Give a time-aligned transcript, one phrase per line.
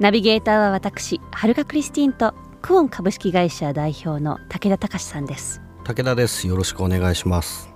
[0.00, 5.60] ナビゲーターは私はるかクリスティンとクオン株式会社代表の武田隆さんです。
[5.84, 6.48] 武田です。
[6.48, 7.68] よろしくお願いします。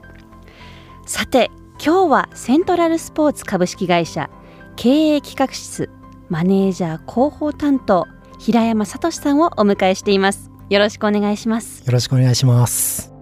[1.05, 1.51] さて
[1.85, 4.31] 今日はセントラルスポーツ株式会社
[4.77, 5.91] 経営企画室
[6.31, 8.07] マネージャー広報担当
[8.39, 10.51] 平山聡さんをお迎えしています。
[10.71, 11.85] よろしくお願いします。
[11.85, 13.13] よろしくお願いします。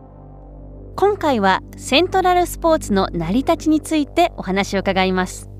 [0.94, 5.51] 今回はセントラルスポーツの成り立ちについてお話を伺います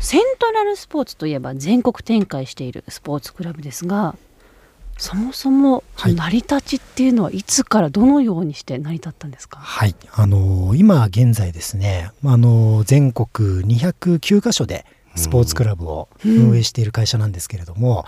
[0.00, 4.16] セントラルスポーツといえば全国展開しているスポーツクラブですが
[4.96, 14.84] そもそも成り立ちっていうのはいつからどのようにして成り立ったんですか、はい、あの今現在ですねあの全国209カ所で
[15.16, 18.04] スポーツクラブを運営している会社なんですけれども、うん、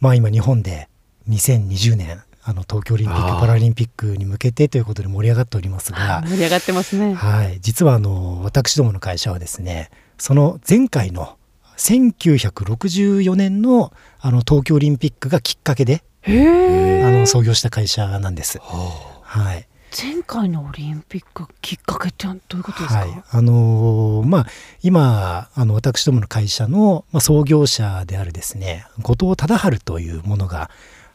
[0.00, 0.88] まあ今日本で
[1.28, 7.14] 2020年あの東京オリンピック・パラリンピックに向けてということで盛り上がっておりますが盛り上がってますね。
[7.14, 7.60] はい。
[7.60, 9.90] 実はあの私どもの会社はですね
[10.22, 11.36] その前回の
[11.78, 16.30] 1964年のあの東京オリンピックがきっかけであ
[17.10, 18.60] の創業した会社なんです。
[18.60, 19.66] はい。
[20.00, 24.46] 前回のオリンピックきっかけってどういうことですか、はい、あのー、まあ、
[24.82, 30.70] 今あの私どもの会社の、まあ、創業者であるですね後藤忠治というものが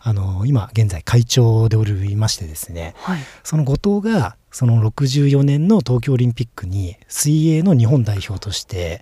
[0.08, 9.02] あの今現在会長でおりましてですね、はい、その後藤がその64年の東京オリンピックに水泳の日本代表として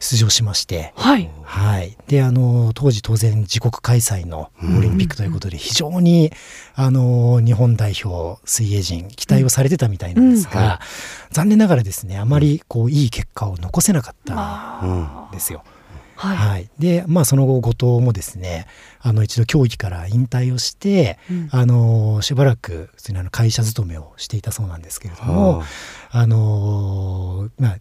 [0.00, 6.32] 出場しまして、はい、はい、であの当時当然自国開催のオリンピックということで非常に
[6.74, 10.70] あの日本代表水泳陣期待をされてたみたいなんですが、うん。
[10.70, 10.78] うん、
[11.32, 15.62] 残念ながらですねあまりこういい結果を残せなかったんですよ。
[16.20, 18.66] はい、はい、でまあその後後藤もですね
[19.00, 25.62] あの一度競技から引退をして、うん、あのしばらく普通にあの会社勤めをしていたそうなんですけれども、
[26.10, 27.78] あのまあ、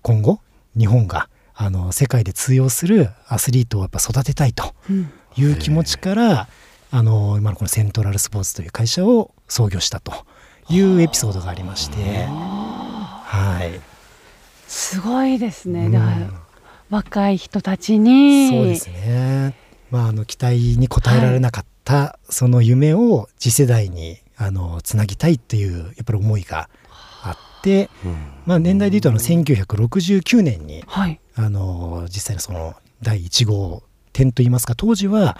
[0.00, 0.40] 今後
[0.74, 4.72] 日本があの世界で通用するアスリートをやっぱ育てたいと
[5.36, 6.48] いう気持ちから、
[6.92, 10.12] うん、あの今のこのセントラルスポーツという会社を創業したと
[10.70, 13.78] いうエピソードがありまして、はい、
[14.66, 15.86] すごいですね。
[15.86, 16.41] うん
[16.92, 18.50] 若い人たちに。
[18.50, 19.54] そうですね、
[19.90, 26.68] まあ、あの期待に応えられなかった、その夢を次世代にあのつなぎたいっていうやっぱり思いが
[27.22, 27.30] あ
[27.60, 27.88] って、
[28.44, 33.82] まあ、年代でいうとあの1969年に、はい、あの実際のその第1号
[34.12, 35.38] 店といいますか当時は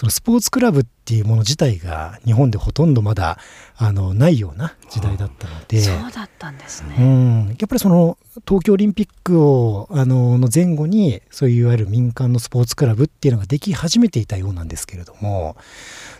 [0.00, 3.36] そのスポーツクラブっていうもの自体が日本でほとんどまだ
[3.76, 8.16] あのないような時代だったので、そうだったんですね、うん、やっぱりその
[8.48, 15.58] 東京オリンピックをあのの前後にそういういわゆる民間のスポーツクラブっていうのができ始めていたようなんですけれども、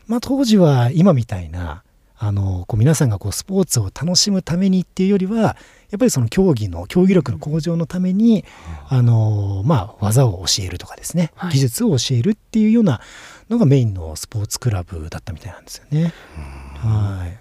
[0.07, 1.83] まあ、当時は今みたいな
[2.19, 5.57] あのこう皆さんがこうスポーツを楽しむためにっていうよりは
[5.91, 8.45] やっぱりその競技の競技力の向上のために、
[8.89, 13.01] あのまあ、技を教えるとかですね、技術を教えるっていうような
[13.49, 16.13] のがメインのスポーツクラブだったみたいなんですよね。
[16.77, 17.39] はい、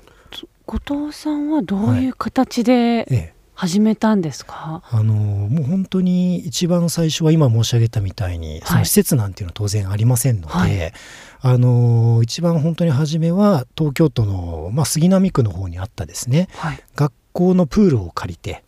[0.66, 10.94] 後藤さんはどういう形で始めたんですか、はい、あのもう本当に一番最初は今申し上げたみたいに、その施設なんていうのは当然ありませんので、はい、
[11.42, 18.64] あの一番本当に初めは東京都の、まあ、杉並区の方にあったですね、はい、学校のプールを借りて、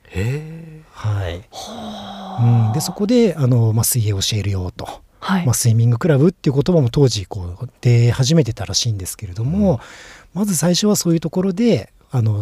[0.92, 2.68] はい。
[2.68, 4.90] うん、でそこであの、まあ、水泳を教えるよと。
[5.22, 9.80] はい、まあ、スイミングクラブっていう言葉も当時こう出始めてたらしいんですけれども、
[10.36, 12.34] うん、まず最初はそういうところであの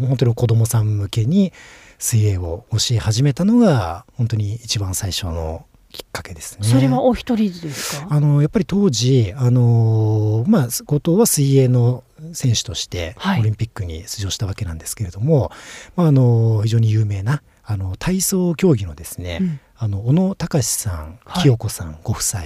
[0.00, 1.52] 本当に子どもさん向けに
[1.98, 6.66] 水泳を教え始めたのが本当に一番最初のきっかけですね。
[6.66, 8.08] それはお一人ですか？
[8.10, 15.50] あのやっぱり当時あの、まあ、後藤は水泳の選手としてオリンピックに出場したわけなんですけれども、はい、
[15.96, 22.42] まあ、あの非常に有名なあの体操競技のですね、うん、あの小野隆さん清子さんご夫妻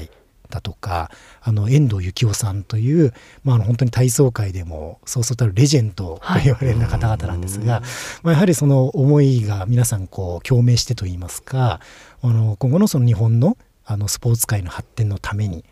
[0.51, 1.11] だとか
[1.41, 3.15] あの遠藤幸雄さんという、
[3.45, 7.83] まあ、あの本当に体操界でもそうそうたるレジェンドと言われる方々なんですが、はい、
[8.23, 11.81] まあ、やはりその思いが皆さんこう共鳴してといいますか
[12.23, 13.57] あの今後のその日本の
[13.87, 15.65] あのスポーツ界の発展のために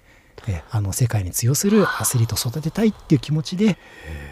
[0.47, 3.77] えあの世界に通用するアスリートを育てたいっていう気持ちで、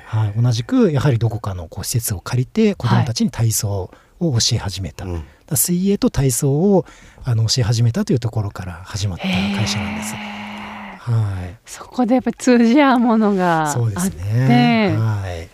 [0.07, 3.91] はい、同じくやはりどこかのこう施設を借りて子どもたちに体操を
[4.21, 5.25] 教え始めた、うん。
[5.55, 6.85] 水泳と体操を
[7.25, 10.15] あの教え始めたというところから始まった会社なんです。
[10.15, 11.57] はい。
[11.65, 14.97] そこでやっぱり通じ合うものがあってそうですね。
[14.99, 15.49] はい。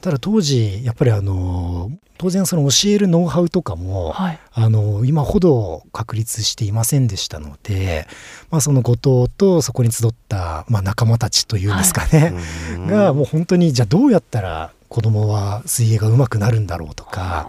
[0.00, 4.38] ただ当時やっぱりあの当然その教えるノウハウとかも、はい。
[4.52, 8.08] あの今ほど確立していませんでしたので、
[8.50, 12.34] まあその後藤とそこに集ったまあ仲間たちというんですかね、
[12.74, 12.86] うん。
[12.88, 17.48] がもう本当にじゃあどうやったら子供は水泳が上手くなるんだろうとか、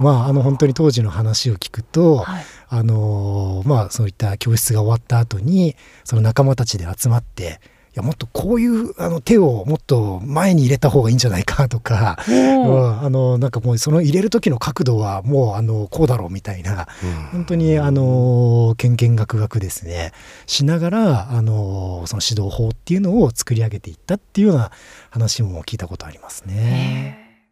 [0.00, 2.44] まああの本当に当時の話を聞くと、はい。
[2.72, 5.74] あのーまあそういった教室が終わった後に
[6.04, 16.86] その仲間たちで集まっていやもっとこういうあの手をもっと前に入れた方がいいんじゃないかとか、うん、あのなんかもうその入れる時の角度はもうあのこうだろうみたいな
[17.32, 20.12] 本当にあのけんけんがくがくですね。
[20.46, 24.70] しながらあのその指導法っていうのを作り上げていったっていうような
[25.10, 27.48] 話も聞いたことありますね。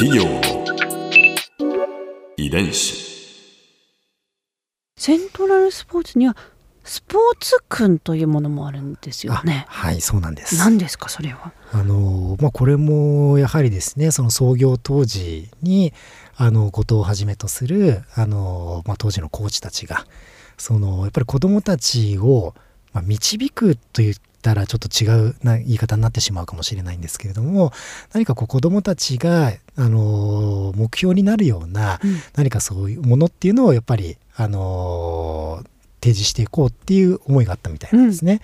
[0.00, 0.24] 企業。
[0.24, 0.40] の
[2.38, 2.96] 遺伝子。
[4.96, 6.34] セントラルスポーツには
[6.84, 9.66] スポーツ訓というものもあるんですよね。
[9.68, 10.56] あはいそうなんです。
[10.56, 11.52] 何ですかそれは？
[11.72, 15.92] あのまあ、これもやはりですねその創業当時に
[16.34, 20.06] あの後藤をはじめとするあの、まあ、当時のコーチたちが
[20.56, 22.54] そのやっぱり子どもたちを、
[22.94, 27.72] まあ、導くと言ったらちょっと違うな言い方になってしまうかもしれないんですけれども
[28.12, 32.20] 何かこう子どもたちがあの目標になるようなうん。
[32.34, 35.62] 何かそういうものっていうのをやっぱりあの
[36.00, 38.40] 提示していこうっていう思いがあったみたいなんですね。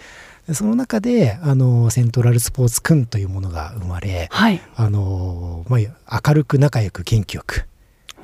[0.46, 7.66] でその中であのセントラルスポーツくんというものが生まれはい、あの、まあ、明るく仲良く元気よく、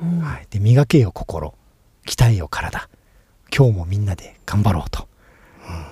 [0.01, 0.19] うん。
[0.19, 1.53] はい、で磨けよ心
[2.05, 2.89] 鍛えよ体
[3.55, 5.07] 今日もみんなで頑張ろうと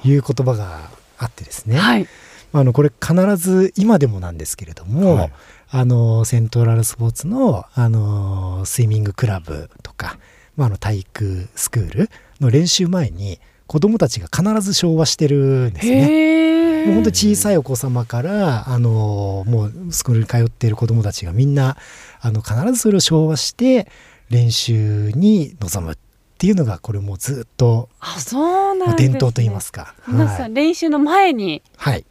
[0.04, 0.89] いう言葉が
[1.21, 2.07] あってですね、はい。
[2.53, 5.31] あのこれ必ず今でもなんですけれども、はい。
[5.73, 10.18] あのセントラルスポーツのあのスイミングクラブとか、
[10.57, 12.09] まあ、あの体育スクール
[12.41, 16.85] の練習前に子どもたちが必ず昭和してるんですね。
[16.85, 21.77] もう本当に小さいお子様からあのもうスクールに通っている子どもたちがみんな
[22.19, 23.88] あの必ずそれを昭和して
[24.29, 25.95] 練習に臨むっ
[26.42, 29.94] ていうのがこれもうずっとあそうなんね、伝統といいますか。
[30.08, 32.04] 皆さんはい、練習の前にはい。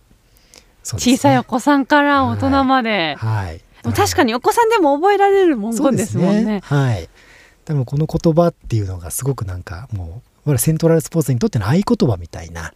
[0.85, 6.61] 小さいお子さんから大人まで、はい、でも確かにお子さんでも覚えられる文言ですもんね。
[6.63, 7.09] はい。
[7.65, 12.73] 多分この言葉っていうのがすごくなんかもう我々セントラルスポーツにとっての合言葉みたいな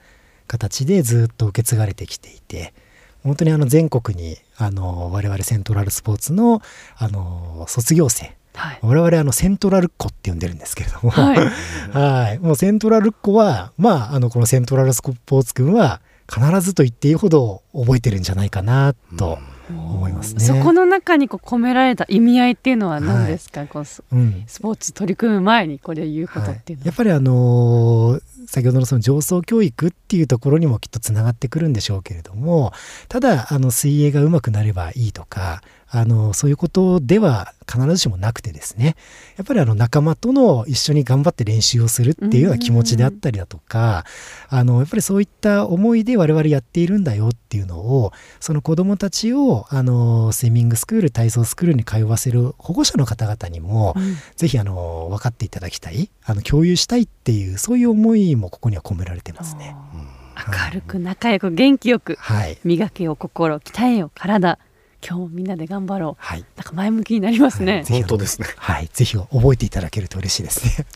[0.48, 2.74] 形でずっと受け継がれてきていて
[3.22, 6.62] 本当にあの全国にあの我々セントラルスポーツの
[6.96, 8.78] あの卒業生はい。
[8.82, 11.38] 我々あのセントラルっ子って呼んでるんですけれども、はい。
[11.92, 16.00] はい、もうセントラルっ子はまああのこのセントラルスポーツ君は
[16.32, 19.38] 必ずと言っていいほど覚えてるんじゃないかなと、
[19.70, 20.40] 思いますね。
[20.44, 32.72] そこの中にこう込められた意味合いっていうのは何ですか、こうスうん、スポーツ取り組む前にこれ言うことはいっていうのは、やっぱりあのー先ほどのその上層教育っていうところにもきっとつながってくるんでしょうけれども
[33.08, 35.62] ただあの水泳が上手くなればいいとか
[35.96, 38.96] あのそういうことでは必ずしもなくてですね。
[39.36, 44.04] やっぱりあの仲間との一緒に頑張って練習をするっていうような気持ちであったりだとか
[44.48, 54.16] あのやっぱりそういった思いで我々やっているんだよっていうのをその子どもたちをあのスイミングスクール体操スクールに通わせる保護者の方々にも、うん。
[54.36, 59.76] ぜひあの分かっていただきたいあの共有したいっていうそういう思いもここには込められてますね。
[60.36, 64.58] 明るく仲良く元気よくはい、磨けよ心鍛えよ体
[65.06, 66.24] 今日もみんなで頑張ろう。
[66.24, 68.48] はい、なんか前向きになりますね、ぜひ本当ですね。
[68.56, 70.80] はい、ぜひ覚えていただけると嬉しいです。
[70.80, 70.86] ね。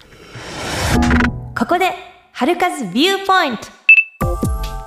[1.57, 1.93] ここで
[2.33, 3.67] 春風ビューポイント。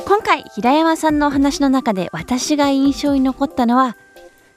[0.05, 3.95] 今回平山さんのお話の中で私が印象に残ったのは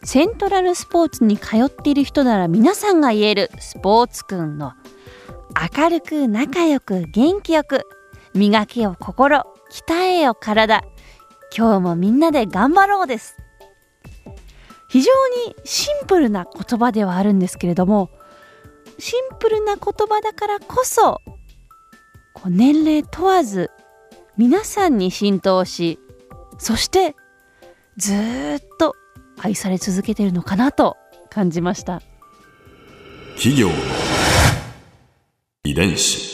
[0.02, 4.72] セントラルスポーツに通っている人なら皆さんが言えるスポーツくんの
[5.76, 7.86] 明るく仲良く元気よく
[8.34, 10.82] 磨けよ心鍛えよ体。
[11.56, 13.36] 今日もみんなで頑張ろうです
[14.94, 15.10] 非常
[15.48, 18.10] にシンプルな言葉ではあるんですけれども
[19.00, 21.20] シンプルな言葉だからこそ
[22.32, 23.72] こう年齢問わず
[24.36, 25.98] 皆さんに浸透し
[26.58, 27.16] そして
[27.96, 28.16] ずっ
[28.78, 28.94] と
[29.40, 30.96] 愛され続けてるのかなと
[31.28, 32.00] 感じました。
[33.34, 33.68] 企業
[35.64, 36.33] 遺伝子。